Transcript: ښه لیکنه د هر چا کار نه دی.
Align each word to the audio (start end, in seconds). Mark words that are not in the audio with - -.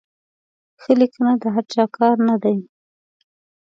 ښه 0.81 0.91
لیکنه 1.01 1.31
د 1.41 1.43
هر 1.55 1.65
چا 1.73 1.83
کار 1.97 2.15
نه 2.27 2.35
دی. 2.43 2.57